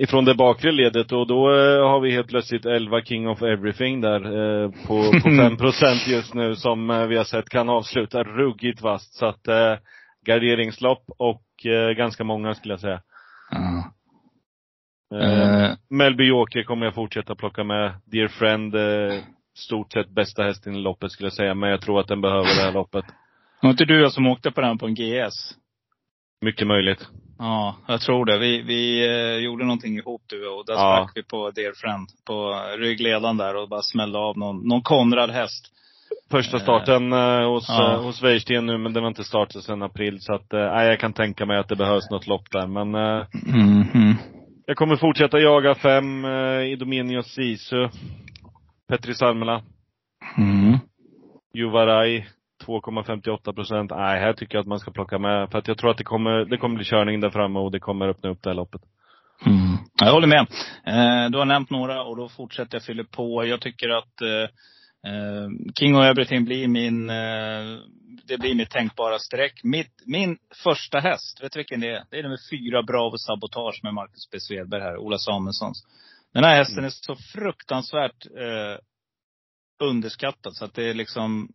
[0.00, 4.00] ifrån det bakre ledet och då eh, har vi helt plötsligt 11 King of Everything
[4.00, 8.82] där eh, på, på 5% just nu som eh, vi har sett kan avsluta ruggigt
[8.82, 9.14] vasst.
[9.14, 9.74] Så att eh,
[10.26, 11.42] garderingslopp och
[11.96, 13.00] ganska många skulle jag säga.
[13.50, 13.92] Ja.
[15.18, 17.92] Eh, Melby Joker kommer jag fortsätta plocka med.
[18.04, 18.74] Dear Friend,
[19.54, 21.54] stort sett bästa hästen i loppet skulle jag säga.
[21.54, 23.04] Men jag tror att den behöver det här loppet.
[23.62, 25.54] var inte du som åkte på den på en GS?
[26.40, 27.08] Mycket möjligt.
[27.42, 28.38] Ja, jag tror det.
[28.38, 30.78] Vi, vi eh, gjorde någonting ihop du och där Ja.
[30.96, 32.08] sprack vi på Dear Friend.
[32.26, 35.66] På ryggledan där och bara smällde av någon, någon Konrad-häst.
[36.30, 37.92] Första starten eh, hos, ja.
[37.94, 40.20] eh, hos Weirsten nu, men den har inte startat sedan april.
[40.20, 42.66] Så att, eh, nej, jag kan tänka mig att det behövs något lopp där.
[42.66, 44.14] Men eh, Mhm.
[44.66, 47.88] jag kommer fortsätta jaga fem eh, Idomenios Sisu.
[48.88, 49.62] Petri Salmela.
[50.38, 50.78] Mm.
[51.54, 52.28] Juvaraj.
[52.66, 53.90] 2,58 procent.
[53.90, 55.50] Nej, här tycker jag att man ska plocka med.
[55.50, 57.80] För att jag tror att det kommer, det kommer bli körning där framme och det
[57.80, 58.80] kommer öppna upp det här loppet.
[59.46, 59.78] Mm.
[60.00, 60.46] Jag håller med.
[60.86, 63.46] Eh, du har nämnt några och då fortsätter jag fylla på.
[63.46, 64.42] Jag tycker att eh,
[65.12, 67.78] eh King och Everything blir min, eh,
[68.24, 69.60] det blir mitt tänkbara streck.
[69.64, 72.04] Mitt, min första häst, vet du vilken det är?
[72.10, 74.40] Det är nummer fyra, Bravo Sabotage med Marcus B.
[74.40, 75.84] Svedberg här, Ola Samuelssons.
[76.32, 78.78] Den här hästen är så fruktansvärt eh,
[79.82, 81.48] underskattad så att det är liksom,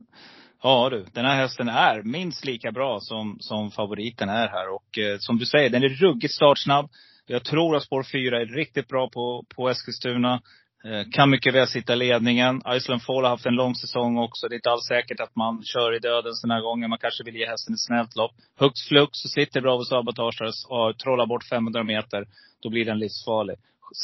[0.62, 4.70] ja du, den här hästen är minst lika bra som, som favoriten är här.
[4.76, 6.90] Och eh, som du säger, den är ruggigt startsnabb.
[7.28, 10.42] Jag tror att spår 4 är riktigt bra på, på Eskilstuna.
[10.86, 12.62] Eh, kan mycket väl sitta i ledningen.
[12.76, 14.48] Iceland Fall har haft en lång säsong också.
[14.48, 16.90] Det är inte alls säkert att man kör i döden den här gången.
[16.90, 18.32] Man kanske vill ge hästen ett snällt lopp.
[18.60, 22.26] Högst flux så sitter Bravo Sabotage där och trollar bort 500 meter.
[22.62, 23.56] Då blir den livsfarlig.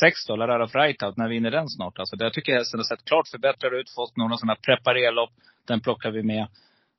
[0.02, 2.00] 6 då, Larara Freitag, när vinner den snart?
[2.00, 3.90] Alltså, där tycker jag hästen har sett klart förbättrad ut.
[3.90, 5.32] Fått några sådana preparerlopp.
[5.68, 6.48] Den plockar vi med.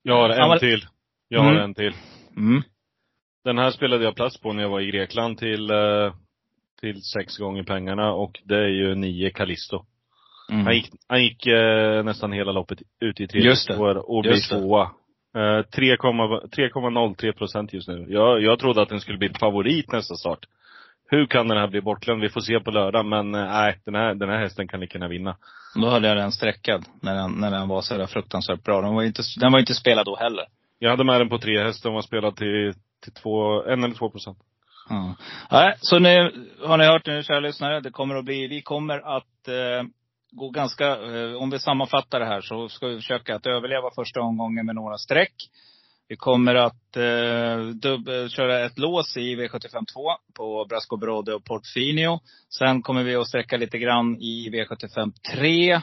[0.02, 0.86] Jag har en till.
[1.28, 1.62] Jag har Mm.
[1.62, 1.92] en till.
[2.36, 2.62] Mm.
[3.44, 6.14] Den här spelade jag plats på när jag var i Grekland till, eh,
[6.80, 9.84] till sex gånger pengarna och det är ju nio Callisto.
[10.50, 10.64] Mm.
[10.64, 14.82] Han gick, han gick eh, nästan hela loppet ut i tredje spår och blev tvåa.
[15.34, 18.06] Eh, 3,- 3,03 procent just nu.
[18.08, 20.46] Jag, jag trodde att den skulle bli favorit nästa start.
[21.12, 22.22] Hur kan den här bli bortglömd?
[22.22, 24.98] Vi får se på lördag men eh, nej, den här, den här hästen kan lika
[24.98, 25.36] gärna vinna.
[25.74, 26.84] Då hade jag den sträckad.
[27.02, 28.80] När den, när den var så där fruktansvärt bra.
[28.80, 30.44] Den var ju inte, den var inte spelad då heller.
[30.78, 33.94] Jag hade med den på tre hästar och var spelad till, till två, en eller
[33.94, 34.38] två procent.
[34.88, 35.14] Ja.
[35.50, 36.32] Nej, så nu
[36.66, 37.80] har ni hört nu kära lyssnare.
[37.80, 39.88] Det kommer att bli, vi kommer att eh,
[40.30, 44.20] gå ganska, eh, om vi sammanfattar det här så ska vi försöka att överleva första
[44.20, 45.34] omgången med några streck.
[46.12, 51.34] Vi kommer att eh, dubb, eh, köra ett lås i V75 2 på Brasco Brode
[51.34, 52.20] och Portfinio.
[52.58, 55.80] Sen kommer vi att sträcka lite grann i V75 3.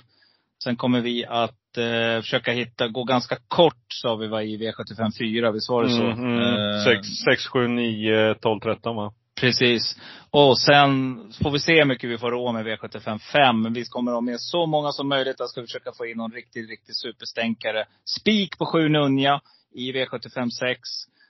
[0.64, 5.18] Sen kommer vi att eh, försöka hitta, gå ganska kort sa vi var i V75
[5.20, 5.52] 4.
[5.52, 6.04] Visst var det så?
[6.04, 6.40] Mm, mm.
[6.40, 9.14] Eh, Sex, sex, sju, nio, tolv, tretton va?
[9.40, 10.00] Precis.
[10.32, 13.62] Och sen får vi se hur mycket vi får råd med V75 5.
[13.62, 15.38] Men vi kommer att ha med så många som möjligt.
[15.38, 17.86] Där ska vi försöka få in någon riktig, riktig superstänkare.
[18.20, 20.80] Spik på 7 Nunja i V75 6.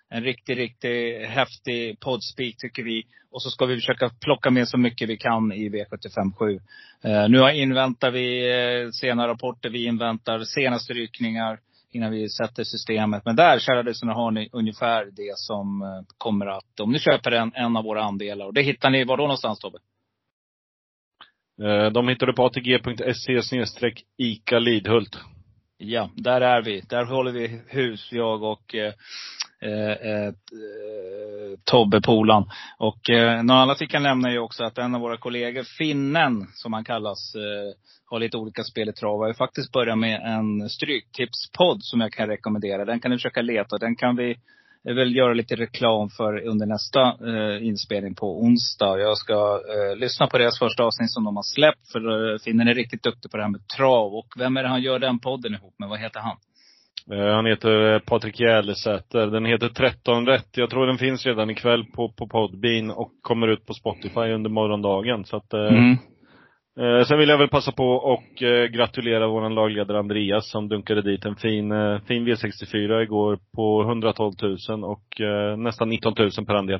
[0.09, 3.03] En riktigt, riktigt häftig poddspik tycker vi.
[3.31, 6.59] Och så ska vi försöka plocka med så mycket vi kan i V75 7.
[7.03, 9.69] Eh, nu inväntar vi eh, sena rapporter.
[9.69, 11.59] Vi inväntar senaste ryckningar
[11.91, 13.25] innan vi sätter systemet.
[13.25, 17.31] Men där, kära lyssnare, har ni ungefär det som eh, kommer att, om ni köper
[17.31, 18.45] en, en av våra andelar.
[18.45, 19.77] Och det hittar ni var då någonstans Tobbe?
[21.61, 25.19] Eh, de hittar du på atg.se snedstreck ICA Lidhult.
[25.81, 26.81] Ja, där är vi.
[26.81, 28.93] Där håller vi hus, jag och eh,
[29.61, 30.33] eh, eh
[31.63, 32.49] Tobbe Polan.
[32.77, 35.63] Och eh, något annat vi kan nämna är ju också att en av våra kollegor,
[35.63, 39.19] finnen som han kallas, eh, har lite olika spel i trav.
[39.19, 42.85] har faktiskt börjat med en stryktipspodd som jag kan rekommendera.
[42.85, 43.77] Den kan ni försöka leta.
[43.77, 44.35] Den kan vi
[44.87, 48.99] eh, väl göra lite reklam för under nästa eh, inspelning på onsdag.
[48.99, 49.33] Jag ska
[49.73, 51.91] eh, lyssna på deras första avsnitt som de har släppt.
[51.91, 54.13] För eh, finnen är riktigt duktig på det här med trav.
[54.15, 55.89] Och vem är det han gör den podden ihop med?
[55.89, 56.37] Vad heter han?
[57.11, 59.27] Eh, Han heter eh, Patrik Järlesäter.
[59.27, 60.47] Den heter 13 rätt.
[60.51, 64.49] Jag tror den finns redan ikväll på, på Podbean och kommer ut på Spotify under
[64.49, 65.25] morgondagen.
[65.25, 65.97] Så att, eh, Mm.
[66.79, 71.01] Eh, sen vill jag väl passa på och eh, gratulera vår lagledare Andreas som dunkade
[71.01, 74.33] dit en fin, eh, fin V64 igår på 112
[74.69, 76.79] 000 och eh, nästan 19 000 per andel.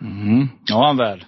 [0.00, 0.48] Mm.
[0.66, 1.24] Ja, han väl.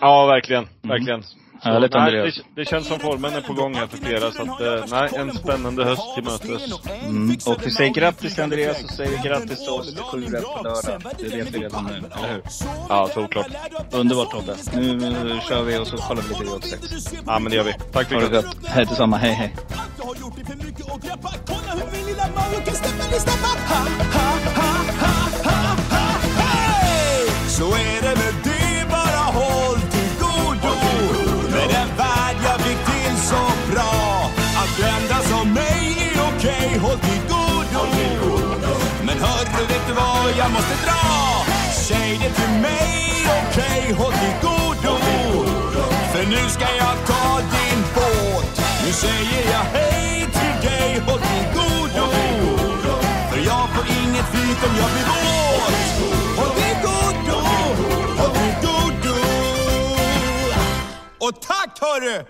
[0.00, 0.64] Ja, verkligen.
[0.82, 1.22] Verkligen.
[1.62, 4.32] Så, Härligt, nej, det, det känns som formen är på gång här för flera.
[4.32, 6.80] Så att, eh, nej, en spännande höst till mötes.
[7.04, 7.36] Mm.
[7.46, 10.60] Och vi säger grattis till Andreas och säger grattis till oss till sju rätt på
[10.64, 11.02] lördag.
[11.18, 12.42] Det vet vi redan nu, eller hur?
[12.88, 13.46] Ja, såklart.
[13.90, 14.56] Underbart Tobbe.
[14.74, 17.22] Nu, nu kör vi och så kollar vi lite V86.
[17.26, 17.74] Ja, men det gör vi.
[17.92, 18.44] Tack för det.
[18.66, 19.16] Hej detsamma.
[19.16, 19.54] Hej hej.
[19.98, 20.42] Har gjort det
[40.38, 41.44] jag måste dra?
[41.72, 44.96] Säg det till mig, okej, håll till godo.
[46.12, 48.60] För nu ska jag ta din båt.
[48.84, 52.06] Nu säger jag hej till dig, håll till godo.
[53.30, 55.74] För jag får inget flyt om jag blir våt.
[56.38, 57.38] Håll till godo,
[58.18, 59.16] håll till godo.
[61.18, 62.24] Och tack hörru!